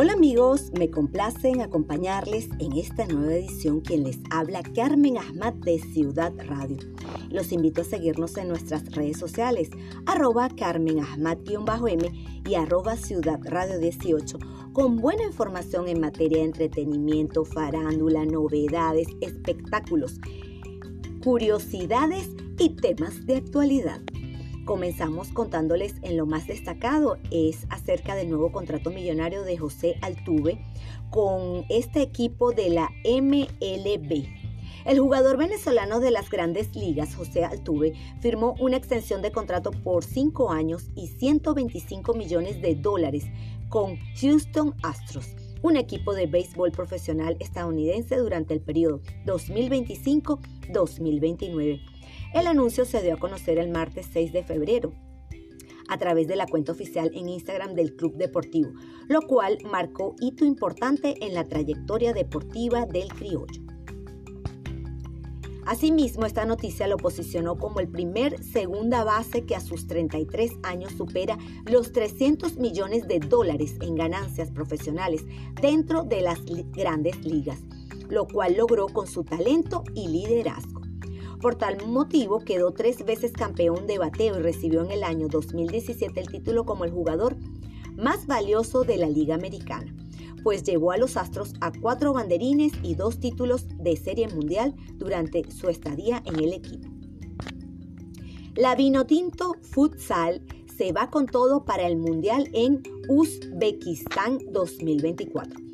Hola 0.00 0.12
amigos, 0.12 0.70
me 0.78 0.92
complace 0.92 1.48
en 1.48 1.60
acompañarles 1.60 2.48
en 2.60 2.74
esta 2.74 3.04
nueva 3.04 3.34
edición 3.34 3.80
quien 3.80 4.04
les 4.04 4.20
habla 4.30 4.62
Carmen 4.62 5.18
Ahmad 5.18 5.54
de 5.54 5.80
Ciudad 5.80 6.32
Radio. 6.46 6.76
Los 7.30 7.50
invito 7.50 7.80
a 7.80 7.84
seguirnos 7.84 8.36
en 8.36 8.46
nuestras 8.46 8.92
redes 8.92 9.18
sociales, 9.18 9.70
arroba 10.06 10.50
Carmen 10.50 11.00
Ahmad-M 11.00 12.12
y 12.48 12.54
arroba 12.54 12.96
Ciudad 12.96 13.40
Radio 13.42 13.80
18, 13.80 14.38
con 14.72 14.98
buena 14.98 15.24
información 15.24 15.88
en 15.88 15.98
materia 15.98 16.38
de 16.38 16.44
entretenimiento, 16.44 17.44
farándula, 17.44 18.24
novedades, 18.24 19.08
espectáculos, 19.20 20.20
curiosidades 21.24 22.28
y 22.56 22.68
temas 22.76 23.26
de 23.26 23.38
actualidad. 23.38 24.00
Comenzamos 24.68 25.28
contándoles 25.28 25.94
en 26.02 26.18
lo 26.18 26.26
más 26.26 26.46
destacado, 26.46 27.16
es 27.30 27.66
acerca 27.70 28.14
del 28.14 28.28
nuevo 28.28 28.52
contrato 28.52 28.90
millonario 28.90 29.42
de 29.42 29.56
José 29.56 29.96
Altuve 30.02 30.62
con 31.08 31.64
este 31.70 32.02
equipo 32.02 32.52
de 32.52 32.68
la 32.68 32.90
MLB. 33.02 34.26
El 34.84 35.00
jugador 35.00 35.38
venezolano 35.38 36.00
de 36.00 36.10
las 36.10 36.28
grandes 36.28 36.76
ligas, 36.76 37.14
José 37.14 37.46
Altuve, 37.46 37.94
firmó 38.20 38.56
una 38.60 38.76
extensión 38.76 39.22
de 39.22 39.32
contrato 39.32 39.70
por 39.70 40.04
5 40.04 40.50
años 40.50 40.90
y 40.94 41.06
125 41.06 42.12
millones 42.12 42.60
de 42.60 42.74
dólares 42.74 43.24
con 43.70 43.96
Houston 44.20 44.74
Astros, 44.82 45.34
un 45.62 45.78
equipo 45.78 46.12
de 46.12 46.26
béisbol 46.26 46.72
profesional 46.72 47.38
estadounidense 47.40 48.16
durante 48.16 48.52
el 48.52 48.60
periodo 48.60 49.00
2025-2029. 49.24 51.97
El 52.34 52.46
anuncio 52.46 52.84
se 52.84 53.02
dio 53.02 53.14
a 53.14 53.18
conocer 53.18 53.58
el 53.58 53.70
martes 53.70 54.06
6 54.12 54.32
de 54.32 54.44
febrero 54.44 54.92
a 55.88 55.96
través 55.96 56.28
de 56.28 56.36
la 56.36 56.46
cuenta 56.46 56.72
oficial 56.72 57.10
en 57.14 57.30
Instagram 57.30 57.74
del 57.74 57.96
Club 57.96 58.16
Deportivo, 58.16 58.70
lo 59.08 59.22
cual 59.22 59.58
marcó 59.64 60.14
hito 60.20 60.44
importante 60.44 61.24
en 61.24 61.32
la 61.32 61.48
trayectoria 61.48 62.12
deportiva 62.12 62.84
del 62.84 63.08
criollo. 63.08 63.62
Asimismo, 65.64 66.24
esta 66.24 66.46
noticia 66.46 66.86
lo 66.86 66.96
posicionó 66.96 67.56
como 67.56 67.80
el 67.80 67.88
primer 67.88 68.42
segunda 68.42 69.04
base 69.04 69.44
que 69.44 69.54
a 69.54 69.60
sus 69.60 69.86
33 69.86 70.52
años 70.62 70.92
supera 70.92 71.36
los 71.66 71.92
300 71.92 72.56
millones 72.56 73.06
de 73.06 73.20
dólares 73.20 73.76
en 73.80 73.94
ganancias 73.94 74.50
profesionales 74.50 75.24
dentro 75.60 76.04
de 76.04 76.22
las 76.22 76.40
grandes 76.72 77.22
ligas, 77.24 77.60
lo 78.08 78.26
cual 78.26 78.56
logró 78.56 78.86
con 78.86 79.06
su 79.06 79.24
talento 79.24 79.84
y 79.94 80.08
liderazgo. 80.08 80.77
Por 81.40 81.54
tal 81.54 81.86
motivo 81.86 82.40
quedó 82.40 82.72
tres 82.72 83.04
veces 83.04 83.32
campeón 83.32 83.86
de 83.86 83.98
bateo 83.98 84.38
y 84.38 84.42
recibió 84.42 84.82
en 84.84 84.90
el 84.90 85.04
año 85.04 85.28
2017 85.28 86.18
el 86.18 86.28
título 86.28 86.64
como 86.64 86.84
el 86.84 86.90
jugador 86.90 87.36
más 87.96 88.26
valioso 88.26 88.82
de 88.82 88.96
la 88.96 89.08
Liga 89.08 89.36
Americana, 89.36 89.94
pues 90.42 90.64
llevó 90.64 90.90
a 90.90 90.96
los 90.96 91.16
Astros 91.16 91.54
a 91.60 91.70
cuatro 91.70 92.12
banderines 92.12 92.72
y 92.82 92.96
dos 92.96 93.20
títulos 93.20 93.66
de 93.78 93.96
Serie 93.96 94.28
Mundial 94.28 94.74
durante 94.94 95.48
su 95.50 95.68
estadía 95.68 96.22
en 96.26 96.40
el 96.40 96.52
equipo. 96.52 96.88
La 98.56 98.74
Vinotinto 98.74 99.54
Futsal 99.62 100.42
se 100.76 100.92
va 100.92 101.08
con 101.08 101.26
todo 101.26 101.64
para 101.64 101.86
el 101.86 101.96
Mundial 101.96 102.48
en 102.52 102.82
Uzbekistán 103.08 104.38
2024. 104.50 105.67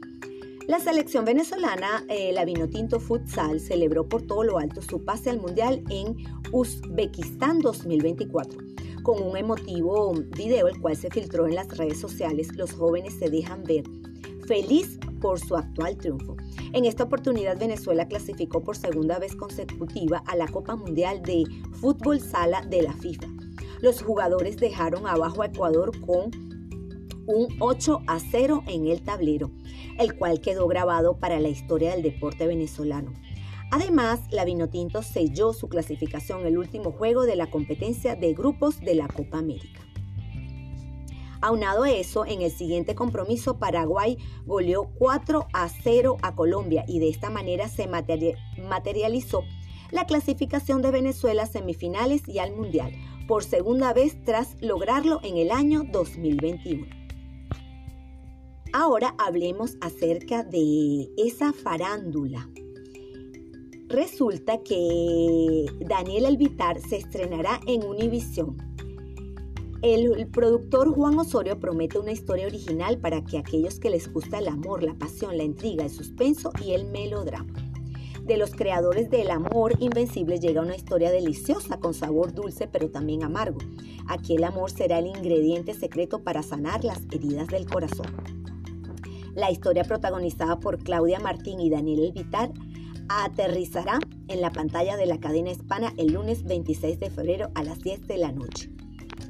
La 0.67 0.81
selección 0.81 1.27
venezolana, 1.27 2.07
eh, 2.09 2.33
la 2.33 2.47
Vinotinto 2.47 2.99
Futsal, 2.99 3.61
celebró 3.61 4.09
por 4.09 4.23
todo 4.23 4.45
lo 4.45 4.59
alto 4.59 4.81
su 4.81 5.05
pase 5.05 5.29
al 5.29 5.39
Mundial 5.39 5.85
en 5.91 6.17
Uzbekistán 6.53 7.59
2024. 7.59 8.59
Con 9.03 9.23
un 9.23 9.37
emotivo 9.37 10.15
video, 10.35 10.67
el 10.69 10.81
cual 10.81 10.97
se 10.97 11.11
filtró 11.11 11.47
en 11.47 11.57
las 11.57 11.69
redes 11.77 12.01
sociales, 12.01 12.57
los 12.57 12.73
jóvenes 12.73 13.13
se 13.19 13.29
dejan 13.29 13.63
ver 13.65 13.85
feliz 14.47 14.99
por 15.21 15.39
su 15.39 15.55
actual 15.55 15.99
triunfo. 15.99 16.35
En 16.73 16.87
esta 16.87 17.05
oportunidad, 17.05 17.59
Venezuela 17.59 18.09
clasificó 18.09 18.63
por 18.63 18.79
segunda 18.79 19.19
vez 19.19 19.37
consecutiva 19.37 20.23
a 20.27 20.35
la 20.35 20.49
Copa 20.49 20.77
Mundial 20.77 21.21
de 21.21 21.45
Fútbol 21.73 22.21
Sala 22.21 22.63
de 22.63 22.81
la 22.81 22.95
FIFA. 22.95 23.27
Los 23.83 24.03
jugadores 24.03 24.57
dejaron 24.57 25.07
abajo 25.07 25.43
a 25.43 25.47
Ecuador 25.47 25.93
con 26.01 26.31
un 27.27 27.49
8 27.61 28.03
a 28.07 28.19
0 28.21 28.65
en 28.67 28.87
el 28.87 29.03
tablero, 29.03 29.51
el 29.99 30.17
cual 30.17 30.41
quedó 30.41 30.67
grabado 30.67 31.19
para 31.19 31.41
la 31.41 31.49
historia 31.49 31.93
del 31.93 32.03
deporte 32.03 32.47
venezolano. 32.47 33.13
Además, 33.71 34.21
la 34.31 34.45
Vinotinto 34.45 35.03
selló 35.03 35.53
su 35.53 35.69
clasificación 35.69 36.47
el 36.47 36.59
último 36.59 36.93
juego 36.93 37.25
de 37.25 37.37
la 37.37 37.51
competencia 37.51 38.15
de 38.15 38.33
grupos 38.33 38.81
de 38.81 38.95
la 38.95 39.09
Copa 39.09 39.39
América. 39.39 39.81
Aunado 41.41 41.83
a 41.83 41.91
eso, 41.91 42.25
en 42.25 42.41
el 42.41 42.51
siguiente 42.51 42.95
compromiso, 42.95 43.59
Paraguay 43.59 44.17
goleó 44.47 44.91
4 44.99 45.47
a 45.53 45.69
0 45.69 46.17
a 46.23 46.35
Colombia 46.35 46.85
y 46.89 47.01
de 47.01 47.11
esta 47.11 47.29
manera 47.29 47.69
se 47.69 47.87
materializó 47.87 49.43
la 49.91 50.07
clasificación 50.07 50.81
de 50.81 50.91
Venezuela 50.91 51.43
a 51.43 51.47
semifinales 51.47 52.27
y 52.29 52.39
al 52.39 52.57
Mundial, 52.57 52.93
por 53.29 53.45
segunda 53.45 53.93
vez 53.93 54.17
tras 54.25 54.57
lograrlo 54.63 55.21
en 55.23 55.37
el 55.37 55.51
año 55.51 55.85
2021. 55.85 57.04
Ahora 58.77 59.15
hablemos 59.19 59.77
acerca 59.81 60.43
de 60.43 61.09
esa 61.17 61.53
farándula. 61.53 62.51
Resulta 63.87 64.65
que 64.65 65.67
Daniel 65.79 66.27
Alvitar 66.27 66.81
se 66.81 66.97
estrenará 66.97 67.61
en 67.69 67.85
Univision. 67.85 68.57
El, 69.81 70.27
productor 70.27 70.93
Juan 70.93 71.17
Osorio 71.21 71.61
promete 71.61 72.01
una 72.01 72.11
historia 72.11 72.49
original 72.49 72.99
para 72.99 73.23
que 73.25 73.39
aquellos 73.39 73.79
que 73.79 73.91
les 73.91 74.13
gusta 74.13 74.41
el 74.41 74.49
amor, 74.49 74.83
la 74.83 74.95
pasión, 74.95 75.37
la 75.37 75.45
intriga, 75.45 75.85
el 75.85 75.91
suspenso 75.91 76.51
y 76.61 76.73
el 76.73 76.87
melodrama. 76.87 77.55
De 78.25 78.37
los 78.37 78.57
creadores 78.57 79.09
del 79.09 79.31
amor 79.31 79.75
invencible 79.79 80.41
llega 80.41 80.63
una 80.63 80.75
historia 80.75 81.13
deliciosa 81.13 81.79
con 81.79 81.95
sabor 81.95 82.35
dulce 82.35 82.67
pero 82.67 82.91
también 82.91 83.23
amargo. 83.23 83.59
Aquí 84.09 84.35
el 84.35 84.43
amor 84.43 84.73
será 84.73 84.99
el 84.99 85.07
ingrediente 85.07 85.75
secreto 85.75 86.25
para 86.25 86.43
sanar 86.43 86.83
las 86.83 87.03
heridas 87.13 87.47
del 87.47 87.67
corazón. 87.67 88.44
La 89.35 89.51
historia 89.51 89.83
protagonizada 89.83 90.61
por 90.61 90.79
Claudia 90.79 91.19
Martín 91.19 91.61
y 91.61 91.69
Daniel 91.69 92.05
Elvitar 92.05 92.53
aterrizará 93.09 93.99
en 94.29 94.41
la 94.41 94.51
pantalla 94.51 94.97
de 94.97 95.07
la 95.07 95.19
cadena 95.19 95.51
hispana 95.51 95.93
el 95.97 96.13
lunes 96.13 96.45
26 96.45 97.01
de 97.01 97.11
febrero 97.11 97.51
a 97.55 97.65
las 97.65 97.81
10 97.81 98.07
de 98.07 98.19
la 98.19 98.31
noche. 98.31 98.71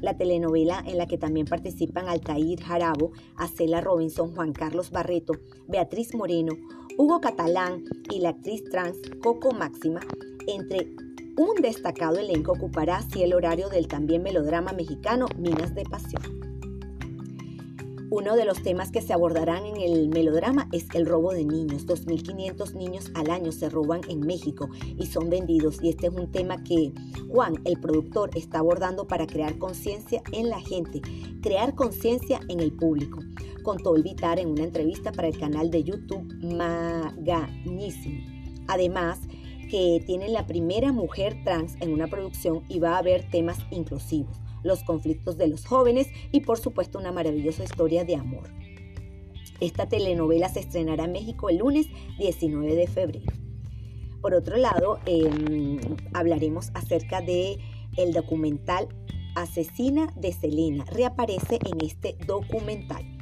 La 0.02 0.16
telenovela 0.16 0.82
en 0.86 0.98
la 0.98 1.06
que 1.06 1.16
también 1.16 1.46
participan 1.46 2.08
Altair 2.08 2.60
Jarabo, 2.60 3.12
Acela 3.36 3.80
Robinson, 3.80 4.34
Juan 4.34 4.52
Carlos 4.52 4.90
Barreto, 4.90 5.32
Beatriz 5.68 6.14
Moreno, 6.14 6.52
Hugo 6.98 7.22
Catalán 7.22 7.84
y 8.10 8.20
la 8.20 8.30
actriz 8.30 8.62
trans 8.70 8.98
Coco 9.22 9.52
Máxima, 9.52 10.00
entre 10.46 10.90
un 11.36 11.62
destacado 11.62 12.18
elenco 12.18 12.52
ocupará 12.52 12.98
así 12.98 13.22
el 13.22 13.32
horario 13.32 13.70
del 13.70 13.88
también 13.88 14.22
melodrama 14.22 14.72
mexicano 14.72 15.26
Minas 15.38 15.74
de 15.74 15.84
Pasión. 15.84 16.43
Uno 18.10 18.36
de 18.36 18.44
los 18.44 18.62
temas 18.62 18.90
que 18.90 19.00
se 19.00 19.12
abordarán 19.12 19.64
en 19.64 19.76
el 19.78 20.08
melodrama 20.08 20.68
es 20.72 20.86
el 20.94 21.06
robo 21.06 21.32
de 21.32 21.44
niños. 21.44 21.86
2.500 21.86 22.74
niños 22.74 23.10
al 23.14 23.30
año 23.30 23.50
se 23.50 23.70
roban 23.70 24.02
en 24.08 24.20
México 24.20 24.68
y 24.98 25.06
son 25.06 25.30
vendidos. 25.30 25.78
Y 25.82 25.88
este 25.88 26.08
es 26.08 26.12
un 26.12 26.30
tema 26.30 26.62
que 26.62 26.92
Juan, 27.30 27.54
el 27.64 27.80
productor, 27.80 28.30
está 28.36 28.58
abordando 28.58 29.06
para 29.06 29.26
crear 29.26 29.58
conciencia 29.58 30.22
en 30.32 30.50
la 30.50 30.60
gente, 30.60 31.00
crear 31.40 31.74
conciencia 31.74 32.40
en 32.48 32.60
el 32.60 32.72
público. 32.72 33.20
Contó 33.62 33.96
el 33.96 34.02
Vitar 34.02 34.38
en 34.38 34.48
una 34.48 34.64
entrevista 34.64 35.10
para 35.10 35.28
el 35.28 35.38
canal 35.38 35.70
de 35.70 35.84
YouTube 35.84 36.30
Maganísimo. 36.42 38.22
Además, 38.68 39.20
que 39.70 40.02
tiene 40.06 40.28
la 40.28 40.46
primera 40.46 40.92
mujer 40.92 41.42
trans 41.42 41.74
en 41.80 41.92
una 41.92 42.06
producción 42.06 42.64
y 42.68 42.80
va 42.80 42.96
a 42.96 42.98
haber 42.98 43.28
temas 43.30 43.58
inclusivos 43.70 44.43
los 44.64 44.82
conflictos 44.82 45.38
de 45.38 45.46
los 45.46 45.64
jóvenes 45.64 46.08
y 46.32 46.40
por 46.40 46.58
supuesto 46.58 46.98
una 46.98 47.12
maravillosa 47.12 47.62
historia 47.62 48.04
de 48.04 48.16
amor. 48.16 48.50
Esta 49.60 49.88
telenovela 49.88 50.48
se 50.48 50.60
estrenará 50.60 51.04
en 51.04 51.12
México 51.12 51.48
el 51.48 51.58
lunes 51.58 51.86
19 52.18 52.74
de 52.74 52.86
febrero. 52.88 53.32
Por 54.20 54.34
otro 54.34 54.56
lado, 54.56 54.98
em, 55.06 55.78
hablaremos 56.12 56.70
acerca 56.74 57.20
de 57.20 57.58
el 57.96 58.12
documental 58.12 58.88
Asesina 59.34 60.12
de 60.16 60.32
Selena. 60.32 60.84
Reaparece 60.86 61.58
en 61.64 61.84
este 61.84 62.16
documental. 62.26 63.13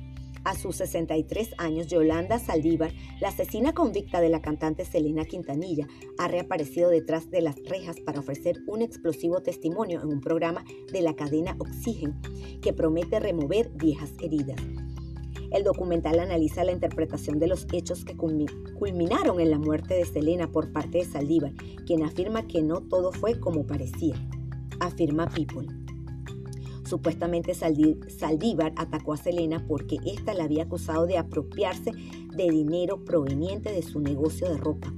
A 0.44 0.56
sus 0.56 0.76
63 0.76 1.54
años, 1.58 1.86
Yolanda 1.86 2.40
Saldívar, 2.40 2.92
la 3.20 3.28
asesina 3.28 3.72
convicta 3.72 4.20
de 4.20 4.28
la 4.28 4.42
cantante 4.42 4.84
Selena 4.84 5.24
Quintanilla, 5.24 5.86
ha 6.18 6.26
reaparecido 6.26 6.90
detrás 6.90 7.30
de 7.30 7.42
las 7.42 7.56
rejas 7.64 8.00
para 8.00 8.20
ofrecer 8.20 8.58
un 8.66 8.82
explosivo 8.82 9.40
testimonio 9.40 10.02
en 10.02 10.08
un 10.08 10.20
programa 10.20 10.64
de 10.92 11.00
la 11.00 11.14
cadena 11.14 11.54
Oxygen 11.60 12.20
que 12.60 12.72
promete 12.72 13.20
remover 13.20 13.70
viejas 13.70 14.10
heridas. 14.20 14.60
El 15.52 15.64
documental 15.64 16.18
analiza 16.18 16.64
la 16.64 16.72
interpretación 16.72 17.38
de 17.38 17.46
los 17.46 17.66
hechos 17.72 18.04
que 18.04 18.16
culminaron 18.16 19.38
en 19.38 19.50
la 19.50 19.58
muerte 19.58 19.94
de 19.94 20.06
Selena 20.06 20.50
por 20.50 20.72
parte 20.72 20.98
de 20.98 21.04
Saldívar, 21.04 21.52
quien 21.86 22.02
afirma 22.02 22.48
que 22.48 22.62
no 22.62 22.80
todo 22.80 23.12
fue 23.12 23.38
como 23.38 23.66
parecía. 23.66 24.16
Afirma 24.80 25.28
People. 25.28 25.81
Supuestamente 26.84 27.54
Saldívar 27.54 28.72
atacó 28.76 29.12
a 29.12 29.16
Selena 29.16 29.64
porque 29.66 29.98
ésta 30.04 30.34
la 30.34 30.44
había 30.44 30.64
acusado 30.64 31.06
de 31.06 31.18
apropiarse 31.18 31.92
de 31.92 32.50
dinero 32.50 33.04
proveniente 33.04 33.72
de 33.72 33.82
su 33.82 34.00
negocio 34.00 34.48
de 34.48 34.56
ropa. 34.56 34.92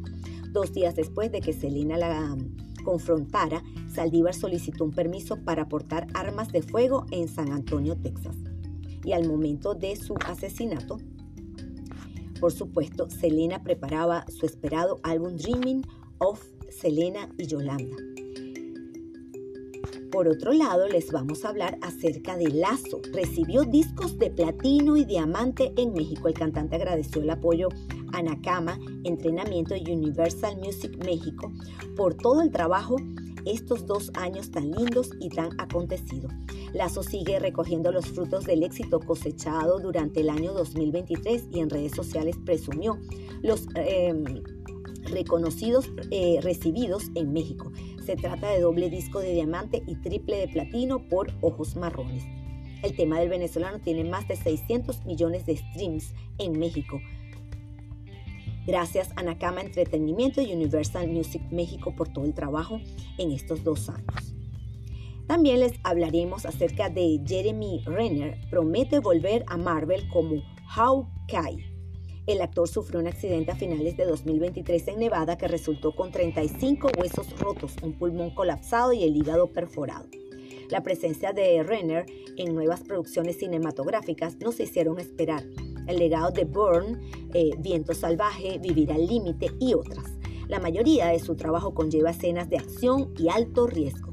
Dos 0.50 0.72
días 0.72 0.96
después 0.96 1.30
de 1.30 1.40
que 1.40 1.52
Selena 1.52 1.98
la 1.98 2.36
confrontara, 2.84 3.62
Saldívar 3.92 4.34
solicitó 4.34 4.84
un 4.84 4.92
permiso 4.92 5.36
para 5.44 5.68
portar 5.68 6.06
armas 6.14 6.52
de 6.52 6.62
fuego 6.62 7.06
en 7.10 7.28
San 7.28 7.52
Antonio, 7.52 7.96
Texas. 7.96 8.36
Y 9.04 9.12
al 9.12 9.28
momento 9.28 9.74
de 9.74 9.96
su 9.96 10.14
asesinato, 10.26 10.98
por 12.40 12.52
supuesto, 12.52 13.08
Selena 13.10 13.62
preparaba 13.62 14.26
su 14.28 14.46
esperado 14.46 15.00
álbum 15.02 15.36
Dreaming 15.36 15.82
of 16.18 16.42
Selena 16.70 17.28
y 17.38 17.46
Yolanda. 17.46 18.13
Por 20.14 20.28
otro 20.28 20.52
lado, 20.52 20.86
les 20.86 21.10
vamos 21.10 21.44
a 21.44 21.48
hablar 21.48 21.76
acerca 21.82 22.36
de 22.36 22.48
Lazo. 22.48 23.02
Recibió 23.12 23.64
discos 23.64 24.16
de 24.16 24.30
platino 24.30 24.96
y 24.96 25.04
diamante 25.04 25.72
en 25.76 25.92
México. 25.92 26.28
El 26.28 26.34
cantante 26.34 26.76
agradeció 26.76 27.20
el 27.20 27.30
apoyo 27.30 27.68
a 28.12 28.22
Nakama, 28.22 28.78
Entrenamiento 29.02 29.74
y 29.74 29.90
Universal 29.90 30.56
Music 30.58 30.96
México 31.04 31.50
por 31.96 32.14
todo 32.14 32.42
el 32.42 32.52
trabajo 32.52 32.94
estos 33.44 33.86
dos 33.86 34.12
años 34.14 34.52
tan 34.52 34.70
lindos 34.70 35.10
y 35.18 35.30
tan 35.30 35.50
acontecidos. 35.60 36.30
Lazo 36.74 37.02
sigue 37.02 37.40
recogiendo 37.40 37.90
los 37.90 38.06
frutos 38.06 38.44
del 38.44 38.62
éxito 38.62 39.00
cosechado 39.00 39.80
durante 39.80 40.20
el 40.20 40.30
año 40.30 40.52
2023 40.52 41.48
y 41.50 41.58
en 41.58 41.70
redes 41.70 41.90
sociales 41.90 42.36
presumió 42.44 43.00
los 43.42 43.66
em, 43.74 44.44
reconocidos 45.14 45.90
eh, 46.10 46.40
recibidos 46.42 47.04
en 47.14 47.32
México. 47.32 47.72
Se 48.04 48.16
trata 48.16 48.50
de 48.50 48.60
doble 48.60 48.90
disco 48.90 49.20
de 49.20 49.32
diamante 49.32 49.82
y 49.86 49.96
triple 49.96 50.36
de 50.36 50.48
platino 50.48 51.08
por 51.08 51.32
Ojos 51.40 51.76
Marrones. 51.76 52.24
El 52.82 52.94
tema 52.94 53.18
del 53.18 53.30
venezolano 53.30 53.80
tiene 53.80 54.04
más 54.04 54.28
de 54.28 54.36
600 54.36 55.06
millones 55.06 55.46
de 55.46 55.56
streams 55.56 56.12
en 56.38 56.58
México. 56.58 57.00
Gracias 58.66 59.10
a 59.16 59.22
Nakama 59.22 59.60
Entretenimiento 59.60 60.42
y 60.42 60.52
Universal 60.52 61.08
Music 61.08 61.42
México 61.50 61.94
por 61.96 62.08
todo 62.12 62.24
el 62.24 62.34
trabajo 62.34 62.80
en 63.18 63.30
estos 63.30 63.64
dos 63.64 63.88
años. 63.88 64.34
También 65.26 65.60
les 65.60 65.72
hablaremos 65.82 66.44
acerca 66.44 66.90
de 66.90 67.20
Jeremy 67.26 67.82
Renner, 67.86 68.38
promete 68.50 68.98
volver 68.98 69.44
a 69.48 69.56
Marvel 69.56 70.06
como 70.08 70.42
Hawkeye. 70.66 71.73
El 72.26 72.40
actor 72.40 72.66
sufrió 72.66 73.00
un 73.00 73.06
accidente 73.06 73.52
a 73.52 73.54
finales 73.54 73.98
de 73.98 74.06
2023 74.06 74.88
en 74.88 74.98
Nevada 74.98 75.36
que 75.36 75.46
resultó 75.46 75.94
con 75.94 76.10
35 76.10 76.88
huesos 76.98 77.38
rotos, 77.38 77.76
un 77.82 77.92
pulmón 77.92 78.30
colapsado 78.30 78.94
y 78.94 79.04
el 79.04 79.14
hígado 79.14 79.52
perforado. 79.52 80.06
La 80.70 80.82
presencia 80.82 81.34
de 81.34 81.62
Renner 81.62 82.06
en 82.38 82.54
nuevas 82.54 82.80
producciones 82.80 83.38
cinematográficas 83.38 84.38
no 84.38 84.52
se 84.52 84.62
hicieron 84.62 84.98
esperar. 84.98 85.44
El 85.86 85.98
legado 85.98 86.30
de 86.30 86.46
Bourne, 86.46 86.98
eh, 87.34 87.50
Viento 87.58 87.92
Salvaje, 87.92 88.58
Vivir 88.58 88.90
al 88.90 89.06
Límite 89.06 89.50
y 89.60 89.74
otras. 89.74 90.06
La 90.48 90.60
mayoría 90.60 91.08
de 91.08 91.18
su 91.18 91.36
trabajo 91.36 91.74
conlleva 91.74 92.10
escenas 92.10 92.48
de 92.48 92.56
acción 92.56 93.12
y 93.18 93.28
alto 93.28 93.66
riesgo. 93.66 94.10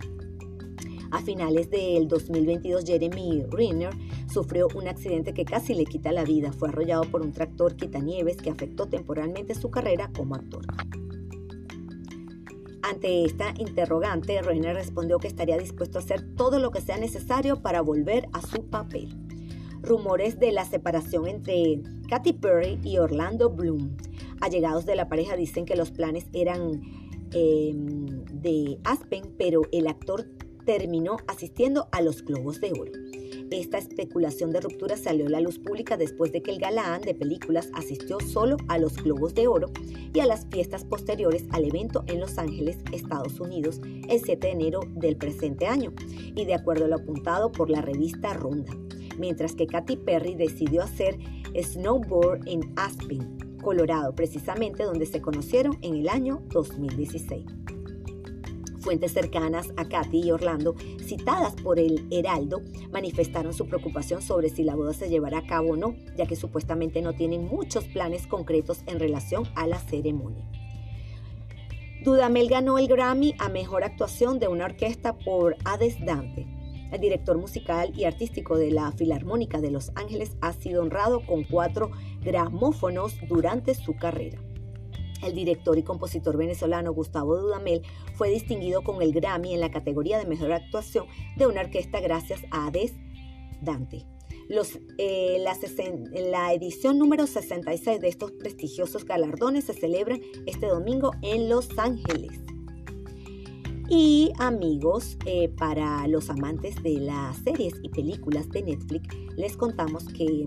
A 1.12 1.22
finales 1.22 1.69
del 1.69 2.10
2022, 2.10 2.84
Jeremy 2.86 3.44
Renner 3.50 3.94
sufrió 4.31 4.68
un 4.75 4.88
accidente 4.88 5.33
que 5.33 5.45
casi 5.45 5.74
le 5.74 5.86
quita 5.86 6.12
la 6.12 6.24
vida. 6.24 6.51
Fue 6.51 6.69
arrollado 6.69 7.04
por 7.04 7.22
un 7.22 7.33
tractor 7.33 7.75
quitanieves 7.75 8.38
que 8.38 8.50
afectó 8.50 8.88
temporalmente 8.88 9.56
su 9.56 9.69
carrera 9.69 10.10
como 10.16 10.36
actor. 10.36 10.66
Ante 12.83 13.25
esta 13.25 13.54
interrogante, 13.57 14.42
Renner 14.42 14.75
respondió 14.75 15.19
que 15.19 15.28
estaría 15.28 15.57
dispuesto 15.57 16.00
a 16.00 16.01
hacer 16.01 16.36
todo 16.36 16.60
lo 16.60 16.72
que 16.72 16.81
sea 16.81 16.98
necesario 16.98 17.62
para 17.62 17.81
volver 17.81 18.28
a 18.33 18.42
su 18.42 18.66
papel. 18.69 19.16
Rumores 19.81 20.39
de 20.39 20.51
la 20.51 20.66
separación 20.66 21.27
entre 21.27 21.81
Katy 22.10 22.34
Perry 22.34 22.80
y 22.84 22.98
Orlando 22.98 23.50
Bloom. 23.50 23.95
Allegados 24.42 24.86
de 24.86 24.95
la 24.95 25.07
pareja 25.07 25.36
dicen 25.36 25.66
que 25.66 25.75
los 25.75 25.92
planes 25.92 26.25
eran 26.34 26.81
em, 27.34 28.25
de 28.25 28.80
Aspen, 28.84 29.36
pero 29.38 29.62
el 29.72 29.88
actor 29.88 30.25
terminó 30.66 31.18
asistiendo 31.27 31.88
a 31.92 32.01
los 32.01 32.24
Globos 32.24 32.60
de 32.60 32.72
Oro. 32.72 32.92
Esta 33.51 33.77
especulación 33.77 34.51
de 34.51 34.62
ruptura 34.62 34.95
salió 34.95 35.27
a 35.27 35.30
la 35.30 35.42
luz 35.42 35.59
pública 35.59 35.98
después 35.98 36.31
de 36.31 36.42
que 36.42 36.51
el 36.51 36.59
galán 36.59 37.01
de 37.01 37.13
películas 37.13 37.69
asistió 37.74 38.21
solo 38.21 38.56
a 38.69 38.77
los 38.77 38.95
Globos 38.95 39.36
de 39.36 39.50
Oro 39.50 39.69
y 40.13 40.21
a 40.21 40.25
las 40.25 40.45
fiestas 40.45 40.86
posteriores 40.86 41.44
al 41.51 41.65
evento 41.65 42.06
en 42.07 42.21
Los 42.21 42.38
Ángeles, 42.38 42.77
Estados 42.94 43.42
Unidos, 43.42 43.81
el 44.07 44.21
7 44.21 44.48
de 44.48 44.53
enero 44.53 44.80
del 44.95 45.18
presente 45.18 45.68
año, 45.68 45.92
y 46.33 46.45
de 46.45 46.53
acuerdo 46.53 46.86
a 46.86 46.88
lo 46.88 46.95
apuntado 46.95 47.51
por 47.51 47.69
la 47.69 47.81
revista 47.81 48.33
Ronda, 48.33 48.71
mientras 49.18 49.53
que 49.53 49.68
Katy 49.68 49.98
Perry 49.98 50.36
decidió 50.36 50.81
hacer 50.81 51.19
snowboard 51.62 52.48
en 52.48 52.71
Aspen, 52.77 53.38
Colorado, 53.62 54.15
precisamente 54.15 54.83
donde 54.83 55.06
se 55.06 55.19
conocieron 55.21 55.77
en 55.81 55.95
el 55.95 56.07
año 56.07 56.42
2016. 56.51 57.45
Fuentes 58.81 59.13
cercanas 59.13 59.72
a 59.78 59.86
Katy 59.86 60.22
y 60.22 60.31
Orlando, 60.31 60.75
citadas 61.06 61.54
por 61.54 61.78
el 61.78 62.07
Heraldo, 62.10 62.62
manifestaron 62.92 63.54
su 63.54 63.68
preocupación 63.68 64.24
sobre 64.24 64.50
si 64.50 64.63
la 64.63 64.75
boda 64.75 64.94
se 64.94 65.07
llevará 65.07 65.39
a 65.39 65.45
cabo 65.45 65.74
o 65.74 65.78
no, 65.78 65.95
ya 66.18 66.25
que 66.25 66.36
supuestamente 66.36 67.04
no 67.04 67.13
tienen 67.13 67.45
muchos 67.45 67.86
planes 67.86 68.25
concretos 68.25 68.83
en 68.88 69.00
relación 69.00 69.44
a 69.56 69.68
la 69.68 69.78
ceremonia. 69.78 70.48
Dudamel 72.04 72.50
ganó 72.50 72.80
el 72.80 72.88
Grammy 72.88 73.36
a 73.38 73.50
Mejor 73.50 73.83
Actuación 73.83 74.39
de 74.39 74.48
una 74.48 74.66
orquesta 74.66 75.13
por 75.13 75.56
Hades 75.63 76.04
Dante. 76.04 76.48
El 76.92 77.00
director 77.00 77.38
musical 77.38 77.94
y 77.95 78.06
artístico 78.06 78.57
de 78.57 78.72
la 78.72 78.92
Filarmónica 78.92 79.62
de 79.62 79.69
Los 79.69 79.92
Ángeles 79.94 80.36
ha 80.42 80.54
sido 80.54 80.81
honrado 80.81 81.24
con 81.25 81.44
cuatro 81.44 81.92
gramófonos 82.24 83.16
durante 83.30 83.75
su 83.75 83.95
carrera. 83.95 84.39
El 85.24 85.36
director 85.36 85.78
y 85.78 85.84
compositor 85.84 86.38
venezolano 86.38 86.94
Gustavo 86.94 87.38
Dudamel 87.38 87.82
fue 88.16 88.30
distinguido 88.30 88.84
con 88.84 89.02
el 89.02 89.14
Grammy 89.14 89.54
en 89.54 89.60
la 89.60 89.72
categoría 89.72 90.18
de 90.18 90.26
mejor 90.26 90.52
actuación 90.52 91.06
de 91.38 91.48
una 91.48 91.62
orquesta 91.62 92.00
gracias 92.00 92.42
a 92.52 92.68
Ades 92.68 92.94
Dante. 93.62 94.06
Los, 94.50 94.80
eh, 94.98 95.38
la, 95.40 96.54
edición 96.54 96.98
número 96.98 97.26
66 97.26 98.02
de 98.02 98.08
estos 98.10 98.32
prestigiosos 98.32 99.06
galardones 99.06 99.66
se 99.66 99.74
celebra 99.74 100.20
este 100.46 100.68
domingo 100.68 101.12
en 101.22 101.48
Los 101.48 101.70
Ángeles. 101.78 102.42
Y 103.88 104.32
amigos, 104.40 105.18
eh, 105.26 105.50
para 105.58 106.08
los 106.08 106.30
amantes 106.30 106.82
de 106.82 107.00
las 107.00 107.38
series 107.38 107.75
y 107.84 107.90
películas 107.90 108.50
de 108.50 108.63
Netflix, 108.63 109.08
les 109.38 109.56
contamos 109.56 110.06
que 110.06 110.46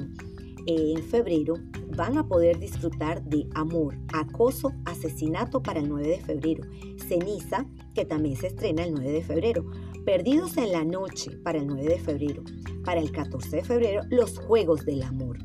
en 0.67 1.03
febrero 1.05 1.55
van 1.97 2.19
a 2.19 2.27
poder 2.27 2.59
disfrutar 2.59 3.23
de 3.25 3.47
Amor, 3.55 3.97
Acoso, 4.13 4.73
Asesinato 4.85 5.63
para 5.63 5.81
el 5.81 5.89
9 5.89 6.09
de 6.09 6.21
febrero, 6.21 6.65
Ceniza, 7.09 7.67
que 7.95 8.05
también 8.05 8.37
se 8.37 8.49
estrena 8.49 8.85
el 8.85 8.95
9 8.95 9.13
de 9.13 9.23
febrero, 9.23 9.65
Perdidos 10.05 10.57
en 10.57 10.73
la 10.73 10.85
Noche 10.85 11.31
para 11.43 11.59
el 11.59 11.67
9 11.67 11.85
de 11.85 11.99
febrero, 11.99 12.43
para 12.85 13.01
el 13.01 13.11
14 13.11 13.57
de 13.57 13.65
febrero, 13.65 14.03
Los 14.11 14.39
Juegos 14.39 14.85
del 14.85 15.03
Amor, 15.03 15.39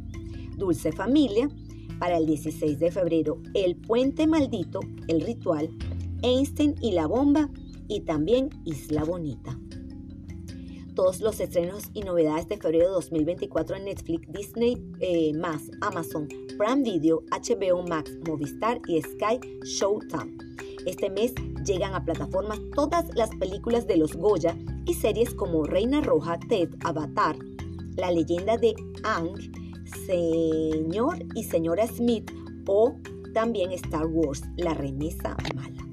Dulce 0.57 0.91
Familia, 0.91 1.49
para 1.99 2.17
el 2.17 2.25
16 2.25 2.79
de 2.79 2.91
febrero, 2.91 3.41
El 3.53 3.75
Puente 3.75 4.27
Maldito, 4.27 4.79
El 5.07 5.21
Ritual, 5.21 5.69
Einstein 6.21 6.75
y 6.81 6.91
la 6.91 7.07
Bomba 7.07 7.49
y 7.87 8.01
también 8.01 8.49
Isla 8.65 9.03
Bonita 9.03 9.57
todos 10.95 11.21
los 11.21 11.39
estrenos 11.39 11.89
y 11.93 12.01
novedades 12.01 12.47
de 12.47 12.57
febrero 12.57 12.87
de 12.87 12.93
2024 12.93 13.75
en 13.77 13.85
Netflix, 13.85 14.31
Disney 14.31 14.77
eh, 14.99 15.33
más, 15.33 15.69
Amazon, 15.81 16.27
Prime 16.57 16.83
Video, 16.83 17.23
HBO 17.31 17.83
Max, 17.87 18.11
Movistar 18.27 18.79
y 18.87 19.01
Sky 19.01 19.39
Showtime. 19.63 20.37
Este 20.85 21.09
mes 21.09 21.33
llegan 21.65 21.93
a 21.93 22.03
plataformas 22.03 22.59
todas 22.73 23.05
las 23.15 23.29
películas 23.35 23.87
de 23.87 23.97
los 23.97 24.15
Goya 24.15 24.57
y 24.85 24.93
series 24.93 25.33
como 25.33 25.63
Reina 25.63 26.01
Roja, 26.01 26.39
Ted, 26.47 26.69
Avatar, 26.83 27.37
La 27.95 28.11
leyenda 28.11 28.57
de 28.57 28.73
Ang, 29.03 29.35
Señor 30.05 31.17
y 31.35 31.43
Señora 31.43 31.87
Smith 31.87 32.31
o 32.67 32.95
también 33.33 33.71
Star 33.71 34.05
Wars, 34.07 34.43
La 34.57 34.73
remesa 34.73 35.35
mala. 35.55 35.88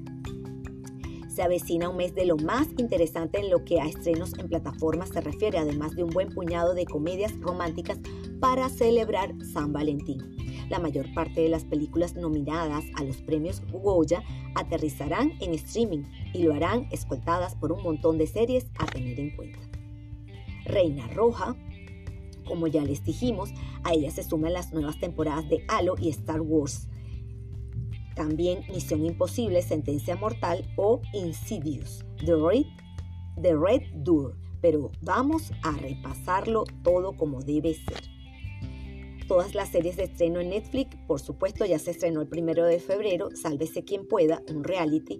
Se 1.37 1.43
avecina 1.43 1.87
un 1.87 1.97
mes 1.97 2.15
de 2.15 2.25
lo 2.25 2.35
más 2.35 2.67
interesante 2.79 3.37
en 3.37 3.51
lo 3.51 3.63
que 3.63 3.79
a 3.79 3.85
estrenos 3.85 4.33
en 4.39 4.47
plataformas 4.47 5.09
se 5.09 5.21
refiere, 5.21 5.59
además 5.59 5.95
de 5.95 6.01
un 6.01 6.09
buen 6.09 6.29
puñado 6.29 6.73
de 6.73 6.87
comedias 6.87 7.31
románticas 7.41 7.99
para 8.39 8.69
celebrar 8.69 9.35
San 9.53 9.71
Valentín. 9.71 10.35
La 10.67 10.79
mayor 10.79 11.13
parte 11.13 11.41
de 11.41 11.49
las 11.49 11.63
películas 11.63 12.15
nominadas 12.15 12.85
a 12.95 13.03
los 13.03 13.17
premios 13.17 13.61
Goya 13.71 14.23
aterrizarán 14.55 15.33
en 15.39 15.53
streaming 15.53 16.05
y 16.33 16.41
lo 16.41 16.55
harán 16.55 16.87
escoltadas 16.89 17.53
por 17.53 17.71
un 17.71 17.83
montón 17.83 18.17
de 18.17 18.25
series 18.25 18.65
a 18.79 18.87
tener 18.87 19.19
en 19.19 19.35
cuenta. 19.35 19.59
Reina 20.65 21.07
Roja, 21.09 21.55
como 22.47 22.65
ya 22.65 22.83
les 22.83 23.03
dijimos, 23.03 23.51
a 23.83 23.93
ella 23.93 24.09
se 24.09 24.23
suman 24.23 24.53
las 24.53 24.73
nuevas 24.73 24.99
temporadas 24.99 25.47
de 25.49 25.63
Halo 25.67 25.97
y 25.99 26.09
Star 26.09 26.41
Wars. 26.41 26.87
También 28.17 28.63
Misión 28.67 29.05
Imposible, 29.05 29.61
Sentencia 29.61 30.15
Mortal 30.15 30.65
o 30.75 31.01
Insidious, 31.13 32.03
The 32.25 32.35
Red, 32.35 32.65
The 33.43 33.55
Red 33.55 33.83
Door, 34.03 34.35
pero 34.59 34.91
vamos 35.01 35.51
a 35.61 35.71
repasarlo 35.77 36.63
todo 36.83 37.15
como 37.15 37.43
debe 37.43 37.75
ser. 37.75 38.01
Todas 39.27 39.53
las 39.53 39.69
series 39.69 39.97
de 39.97 40.05
estreno 40.05 40.39
en 40.39 40.49
Netflix, 40.49 40.97
por 41.05 41.19
supuesto, 41.19 41.63
ya 41.65 41.77
se 41.77 41.91
estrenó 41.91 42.21
el 42.21 42.27
primero 42.27 42.65
de 42.65 42.79
febrero, 42.79 43.29
Sálvese 43.35 43.83
quien 43.83 44.07
pueda, 44.07 44.41
un 44.49 44.63
reality. 44.63 45.19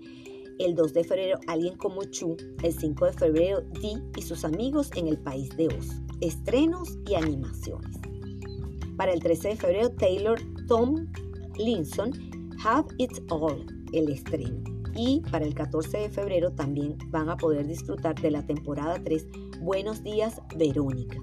El 0.58 0.74
2 0.74 0.94
de 0.94 1.04
febrero, 1.04 1.40
Alguien 1.46 1.78
como 1.78 2.04
Chu. 2.06 2.36
El 2.64 2.74
5 2.74 3.06
de 3.06 3.14
febrero, 3.14 3.62
Dee 3.80 4.02
y 4.16 4.24
sus 4.24 4.44
amigos 4.44 4.90
en 4.96 5.08
el 5.08 5.20
país 5.20 5.56
de 5.56 5.68
Oz. 5.68 6.02
Estrenos 6.20 6.98
y 7.08 7.14
animaciones. 7.14 7.96
Para 8.96 9.14
el 9.14 9.20
13 9.20 9.50
de 9.50 9.56
febrero, 9.56 9.92
Taylor 9.92 10.40
Tom 10.68 11.06
Linson, 11.58 12.27
Have 12.64 12.88
It 12.98 13.12
All, 13.30 13.66
el 13.94 14.10
estreno. 14.10 14.64
Y 14.96 15.22
para 15.32 15.46
el 15.46 15.54
14 15.54 15.98
de 15.98 16.10
febrero 16.10 16.52
también 16.52 16.98
van 17.10 17.30
a 17.30 17.38
poder 17.38 17.68
disfrutar 17.68 18.20
de 18.20 18.32
la 18.32 18.46
temporada 18.46 19.00
3, 19.04 19.28
Buenos 19.62 20.04
días, 20.04 20.42
Verónica. 20.56 21.18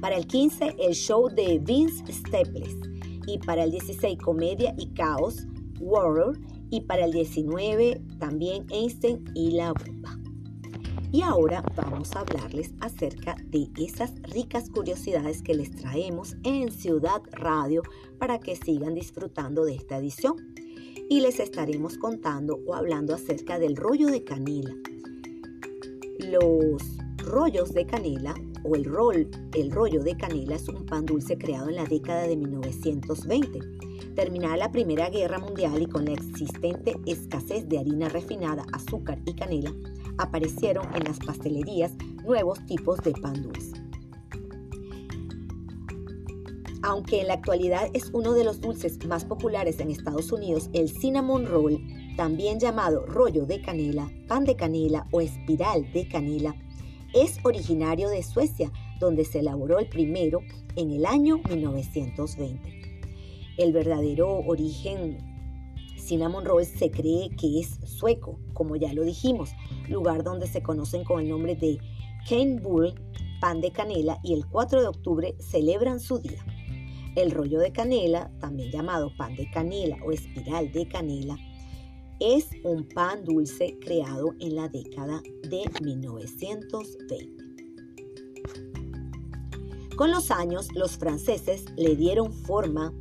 Para 0.00 0.16
el 0.16 0.26
15, 0.26 0.76
el 0.78 0.92
show 0.92 1.30
de 1.30 1.58
Vince 1.60 2.04
Staples. 2.12 2.76
Y 3.26 3.38
para 3.38 3.64
el 3.64 3.70
16, 3.70 4.18
Comedia 4.18 4.74
y 4.76 4.88
Caos, 4.88 5.46
Warrior. 5.80 6.38
Y 6.68 6.82
para 6.82 7.06
el 7.06 7.12
19, 7.12 8.02
también 8.18 8.66
Einstein 8.70 9.24
y 9.34 9.52
la. 9.52 9.72
Y 11.14 11.22
ahora 11.22 11.62
vamos 11.76 12.16
a 12.16 12.22
hablarles 12.22 12.72
acerca 12.80 13.36
de 13.44 13.68
esas 13.76 14.20
ricas 14.22 14.68
curiosidades 14.68 15.42
que 15.42 15.54
les 15.54 15.70
traemos 15.70 16.34
en 16.42 16.72
Ciudad 16.72 17.22
Radio 17.30 17.84
para 18.18 18.40
que 18.40 18.56
sigan 18.56 18.96
disfrutando 18.96 19.64
de 19.64 19.76
esta 19.76 19.98
edición. 19.98 20.34
Y 21.08 21.20
les 21.20 21.38
estaremos 21.38 21.98
contando 21.98 22.58
o 22.66 22.74
hablando 22.74 23.14
acerca 23.14 23.60
del 23.60 23.76
rollo 23.76 24.08
de 24.08 24.24
canela. 24.24 24.74
Los 26.18 26.82
rollos 27.18 27.72
de 27.72 27.86
canela 27.86 28.34
o 28.64 28.74
el, 28.74 28.84
rol, 28.84 29.30
el 29.52 29.70
rollo 29.70 30.02
de 30.02 30.16
canela 30.16 30.56
es 30.56 30.68
un 30.68 30.84
pan 30.84 31.06
dulce 31.06 31.38
creado 31.38 31.68
en 31.68 31.76
la 31.76 31.84
década 31.84 32.26
de 32.26 32.36
1920. 32.36 33.60
Terminada 34.16 34.56
la 34.56 34.72
Primera 34.72 35.10
Guerra 35.10 35.38
Mundial 35.38 35.80
y 35.80 35.86
con 35.86 36.06
la 36.06 36.12
existente 36.12 36.96
escasez 37.06 37.68
de 37.68 37.78
harina 37.78 38.08
refinada, 38.08 38.66
azúcar 38.72 39.20
y 39.24 39.34
canela, 39.34 39.72
aparecieron 40.18 40.86
en 40.94 41.04
las 41.04 41.18
pastelerías 41.18 41.92
nuevos 42.24 42.64
tipos 42.66 42.98
de 43.00 43.12
pan 43.12 43.42
dulce. 43.42 43.84
Aunque 46.82 47.22
en 47.22 47.28
la 47.28 47.34
actualidad 47.34 47.88
es 47.94 48.10
uno 48.12 48.34
de 48.34 48.44
los 48.44 48.60
dulces 48.60 49.04
más 49.06 49.24
populares 49.24 49.80
en 49.80 49.90
Estados 49.90 50.30
Unidos, 50.32 50.68
el 50.74 50.90
cinnamon 50.90 51.46
roll, 51.46 51.80
también 52.16 52.60
llamado 52.60 53.06
rollo 53.06 53.46
de 53.46 53.62
canela, 53.62 54.10
pan 54.28 54.44
de 54.44 54.54
canela 54.54 55.08
o 55.10 55.22
espiral 55.22 55.90
de 55.92 56.06
canela, 56.06 56.54
es 57.14 57.38
originario 57.42 58.10
de 58.10 58.22
Suecia, 58.22 58.70
donde 59.00 59.24
se 59.24 59.38
elaboró 59.38 59.78
el 59.78 59.88
primero 59.88 60.40
en 60.76 60.90
el 60.90 61.06
año 61.06 61.38
1920. 61.48 62.82
El 63.56 63.72
verdadero 63.72 64.40
origen 64.40 65.18
cinnamon 65.96 66.44
roll 66.44 66.66
se 66.66 66.90
cree 66.90 67.30
que 67.30 67.60
es 67.60 67.78
sueco, 67.86 68.38
como 68.52 68.76
ya 68.76 68.92
lo 68.92 69.04
dijimos, 69.04 69.50
lugar 69.88 70.22
donde 70.22 70.46
se 70.46 70.62
conocen 70.62 71.04
con 71.04 71.20
el 71.20 71.28
nombre 71.28 71.56
de 71.56 71.78
Bull, 72.62 72.94
pan 73.40 73.60
de 73.60 73.70
canela, 73.70 74.18
y 74.22 74.32
el 74.32 74.46
4 74.46 74.80
de 74.80 74.86
octubre 74.88 75.34
celebran 75.38 76.00
su 76.00 76.18
día. 76.18 76.44
El 77.16 77.30
rollo 77.30 77.60
de 77.60 77.70
canela, 77.70 78.30
también 78.40 78.70
llamado 78.70 79.12
pan 79.16 79.36
de 79.36 79.48
canela 79.50 79.96
o 80.04 80.10
espiral 80.10 80.72
de 80.72 80.88
canela, 80.88 81.36
es 82.20 82.48
un 82.62 82.88
pan 82.88 83.24
dulce 83.24 83.78
creado 83.80 84.34
en 84.40 84.54
la 84.56 84.68
década 84.68 85.22
de 85.42 85.64
1920. 85.82 87.44
Con 89.96 90.10
los 90.10 90.30
años, 90.30 90.68
los 90.74 90.96
franceses 90.96 91.66
le 91.76 91.94
dieron 91.94 92.32
forma, 92.32 92.92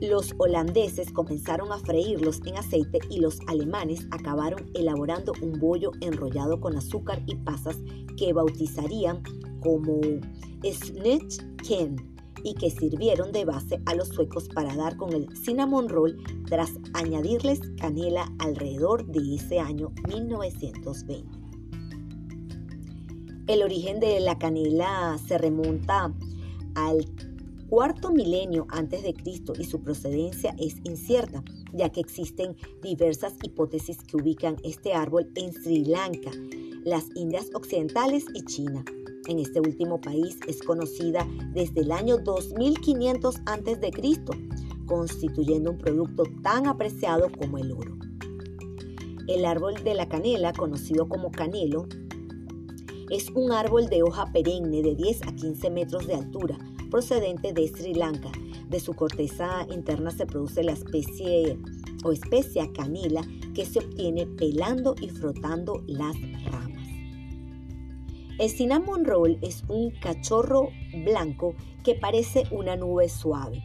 los 0.00 0.34
holandeses 0.38 1.12
comenzaron 1.12 1.72
a 1.72 1.78
freírlos 1.78 2.40
en 2.46 2.56
aceite 2.56 2.98
y 3.10 3.20
los 3.20 3.38
alemanes 3.46 4.06
acabaron 4.10 4.70
elaborando 4.74 5.32
un 5.40 5.58
bollo 5.58 5.92
enrollado 6.00 6.60
con 6.60 6.76
azúcar 6.76 7.22
y 7.26 7.36
pasas 7.36 7.76
que 8.16 8.32
bautizarían 8.32 9.22
como 9.60 10.00
Snitchken 10.64 12.14
y 12.44 12.54
que 12.54 12.70
sirvieron 12.70 13.32
de 13.32 13.44
base 13.44 13.80
a 13.86 13.94
los 13.94 14.08
suecos 14.08 14.48
para 14.48 14.76
dar 14.76 14.96
con 14.96 15.12
el 15.12 15.26
cinnamon 15.36 15.88
roll 15.88 16.16
tras 16.46 16.72
añadirles 16.92 17.60
canela 17.80 18.30
alrededor 18.38 19.06
de 19.06 19.34
ese 19.34 19.58
año 19.58 19.92
1920. 20.06 21.26
El 23.46 23.62
origen 23.62 24.00
de 24.00 24.20
la 24.20 24.38
canela 24.38 25.18
se 25.26 25.38
remonta 25.38 26.14
al 26.74 27.04
cuarto 27.74 28.12
milenio 28.12 28.68
antes 28.70 29.02
de 29.02 29.12
Cristo 29.12 29.52
y 29.58 29.64
su 29.64 29.80
procedencia 29.80 30.54
es 30.60 30.76
incierta, 30.84 31.42
ya 31.72 31.88
que 31.88 31.98
existen 31.98 32.56
diversas 32.80 33.34
hipótesis 33.42 33.98
que 34.04 34.16
ubican 34.16 34.58
este 34.62 34.92
árbol 34.92 35.28
en 35.34 35.52
Sri 35.52 35.84
Lanka, 35.84 36.30
las 36.84 37.06
Indias 37.16 37.50
Occidentales 37.52 38.26
y 38.32 38.44
China. 38.44 38.84
En 39.26 39.40
este 39.40 39.58
último 39.58 40.00
país 40.00 40.38
es 40.46 40.62
conocida 40.62 41.26
desde 41.52 41.80
el 41.80 41.90
año 41.90 42.18
2500 42.18 43.40
a.C., 43.44 43.90
constituyendo 44.86 45.72
un 45.72 45.78
producto 45.78 46.22
tan 46.44 46.68
apreciado 46.68 47.28
como 47.36 47.58
el 47.58 47.72
oro. 47.72 47.98
El 49.26 49.44
árbol 49.44 49.82
de 49.82 49.96
la 49.96 50.08
canela, 50.08 50.52
conocido 50.52 51.08
como 51.08 51.32
canelo, 51.32 51.88
es 53.10 53.30
un 53.30 53.50
árbol 53.50 53.88
de 53.88 54.04
hoja 54.04 54.26
perenne 54.32 54.80
de 54.80 54.94
10 54.94 55.22
a 55.26 55.34
15 55.34 55.70
metros 55.70 56.06
de 56.06 56.14
altura, 56.14 56.56
procedente 56.94 57.52
de 57.52 57.66
Sri 57.66 57.92
Lanka. 57.92 58.30
De 58.68 58.78
su 58.78 58.94
corteza 58.94 59.66
interna 59.68 60.12
se 60.12 60.26
produce 60.26 60.62
la 60.62 60.74
especie 60.74 61.58
o 62.04 62.12
especia 62.12 62.70
canela 62.72 63.22
que 63.52 63.66
se 63.66 63.80
obtiene 63.80 64.26
pelando 64.26 64.94
y 65.00 65.08
frotando 65.08 65.82
las 65.88 66.14
ramas. 66.44 66.88
El 68.38 68.48
cinnamon 68.48 69.04
roll 69.04 69.40
es 69.42 69.64
un 69.66 69.90
cachorro 69.90 70.68
blanco 71.04 71.56
que 71.82 71.96
parece 71.96 72.44
una 72.52 72.76
nube 72.76 73.08
suave. 73.08 73.60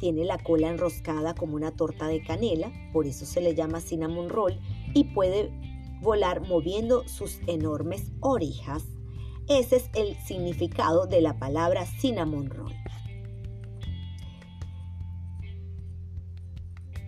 Tiene 0.00 0.24
la 0.24 0.38
cola 0.38 0.68
enroscada 0.68 1.36
como 1.36 1.54
una 1.54 1.70
torta 1.70 2.08
de 2.08 2.20
canela, 2.24 2.72
por 2.92 3.06
eso 3.06 3.24
se 3.26 3.40
le 3.40 3.54
llama 3.54 3.78
cinnamon 3.78 4.28
roll, 4.28 4.58
y 4.92 5.04
puede 5.04 5.52
volar 6.00 6.40
moviendo 6.48 7.06
sus 7.06 7.38
enormes 7.46 8.10
orejas. 8.18 8.82
Ese 9.58 9.76
es 9.76 9.90
el 9.94 10.16
significado 10.16 11.06
de 11.06 11.20
la 11.20 11.38
palabra 11.38 11.84
cinnamon 11.84 12.48
roll. 12.48 12.72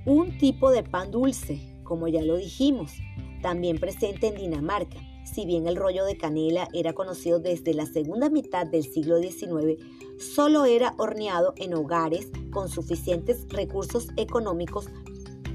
Un 0.05 0.37
tipo 0.37 0.71
de 0.71 0.83
pan 0.83 1.11
dulce, 1.11 1.81
como 1.85 2.07
ya 2.07 2.23
lo 2.23 2.37
dijimos, 2.37 2.93
también 3.41 3.79
presente 3.79 4.27
en 4.29 4.35
Dinamarca 4.35 4.99
si 5.25 5.47
bien 5.47 5.67
el 5.67 5.77
rollo 5.77 6.05
de 6.05 6.19
canela 6.19 6.69
era 6.75 6.93
conocido 6.93 7.41
desde 7.41 7.73
la 7.73 7.87
segunda 7.87 8.29
mitad 8.29 8.67
del 8.67 8.85
siglo 8.85 9.19
XIX, 9.19 9.83
solo 10.19 10.67
era 10.67 10.95
horneado 10.99 11.55
en 11.57 11.73
hogares 11.75 12.31
con 12.53 12.69
suficientes 12.69 13.47
recursos 13.49 14.09
económicos 14.17 14.87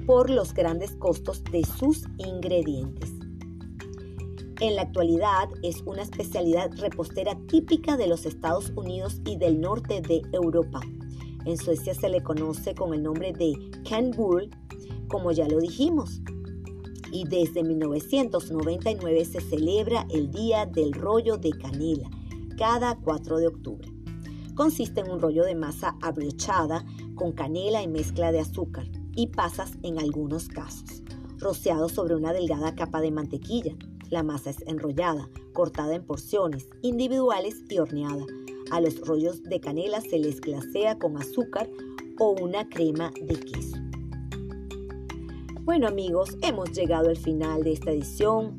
por 0.08 0.32
los 0.32 0.56
grandes 0.56 0.96
costos 0.96 1.44
de 1.46 1.64
sus 1.64 2.06
ingredientes. 2.18 3.19
En 4.60 4.76
la 4.76 4.84
actualidad 4.84 5.50
es 5.64 5.82
una 5.86 6.02
especialidad 6.02 6.72
repostera 6.78 7.38
típica 7.48 7.96
de 7.98 8.08
los 8.08 8.26
Estados 8.26 8.72
Unidos 8.76 9.22
y 9.26 9.38
del 9.38 9.62
norte 9.62 10.02
de 10.02 10.22
Europa. 10.34 10.82
En 11.46 11.58
Suecia 11.58 11.94
se 11.94 12.10
le 12.10 12.22
conoce 12.22 12.76
con 12.76 12.94
el 12.94 13.04
nombre 13.04 13.32
de 13.32 13.54
Canbull, 13.88 14.50
como 15.08 15.32
ya 15.32 15.48
lo 15.48 15.60
dijimos 15.60 16.22
y 17.12 17.26
desde 17.26 17.64
1999 17.64 19.26
se 19.26 19.42
celebra 19.42 20.06
el 20.10 20.32
Día 20.32 20.66
del 20.66 20.94
Rollo 20.94 21.38
de 21.38 21.52
Canela, 21.52 22.10
cada 22.58 22.96
4 22.96 23.38
de 23.38 23.48
octubre. 23.48 23.92
Consiste 24.56 25.02
en 25.02 25.12
un 25.12 25.20
rollo 25.20 25.46
de 25.46 25.56
masa 25.56 25.96
abrochada 26.02 26.86
con 27.16 27.32
canela 27.32 27.82
y 27.82 27.88
mezcla 27.88 28.32
de 28.32 28.42
azúcar 28.42 28.88
y 29.16 29.28
pasas 29.28 29.72
en 29.84 30.00
algunos 30.00 30.48
casos, 30.50 31.02
rociado 31.38 31.88
sobre 31.90 32.16
una 32.16 32.34
delgada 32.34 32.76
capa 32.76 33.02
de 33.02 33.12
mantequilla. 33.12 33.76
La 34.10 34.24
masa 34.24 34.50
es 34.50 34.58
enrollada, 34.66 35.30
cortada 35.54 35.94
en 35.94 36.04
porciones 36.04 36.68
individuales 36.82 37.64
y 37.70 37.78
horneada. 37.78 38.26
A 38.72 38.82
los 38.82 39.00
rollos 39.02 39.44
de 39.44 39.60
canela 39.60 40.02
se 40.02 40.18
les 40.18 40.42
glasea 40.42 40.98
con 40.98 41.16
azúcar 41.18 41.70
o 42.18 42.32
una 42.32 42.68
crema 42.70 43.12
de 43.22 43.40
queso. 43.40 43.78
Bueno 45.62 45.88
amigos, 45.88 46.36
hemos 46.42 46.72
llegado 46.72 47.10
al 47.10 47.18
final 47.18 47.64
de 47.64 47.74
esta 47.74 47.92
edición, 47.92 48.58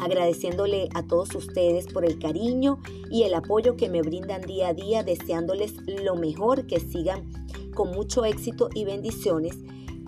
agradeciéndole 0.00 0.90
a 0.92 1.02
todos 1.06 1.34
ustedes 1.34 1.86
por 1.86 2.04
el 2.04 2.18
cariño 2.18 2.78
y 3.10 3.22
el 3.22 3.32
apoyo 3.32 3.76
que 3.76 3.88
me 3.88 4.02
brindan 4.02 4.42
día 4.42 4.68
a 4.68 4.74
día, 4.74 5.02
deseándoles 5.02 5.76
lo 5.86 6.14
mejor, 6.14 6.66
que 6.66 6.80
sigan 6.80 7.30
con 7.74 7.90
mucho 7.90 8.26
éxito 8.26 8.68
y 8.74 8.84
bendiciones. 8.84 9.56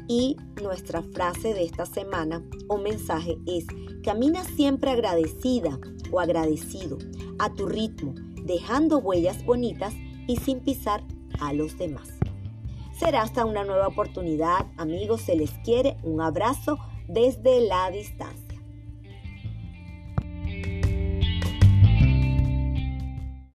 Y 0.09 0.37
nuestra 0.63 1.03
frase 1.03 1.53
de 1.55 1.65
esta 1.65 1.87
semana 1.87 2.43
o 2.69 2.79
mensaje 2.79 3.37
es, 3.47 3.67
camina 4.05 4.45
siempre 4.45 4.91
agradecida, 4.91 5.79
o 6.13 6.21
agradecido, 6.21 6.99
a 7.39 7.53
tu 7.53 7.67
ritmo, 7.67 8.15
dejando 8.45 8.99
huellas 8.99 9.45
bonitas 9.45 9.95
y 10.29 10.37
sin 10.37 10.61
pisar 10.61 11.03
a 11.41 11.53
los 11.53 11.77
demás. 11.77 12.09
Será 12.99 13.23
hasta 13.23 13.45
una 13.45 13.65
nueva 13.65 13.89
oportunidad, 13.89 14.67
amigos, 14.77 15.23
se 15.23 15.37
les 15.37 15.51
quiere 15.65 15.97
un 16.03 16.21
abrazo 16.21 16.79
desde 17.09 17.61
la 17.67 17.91
distancia. 17.91 18.46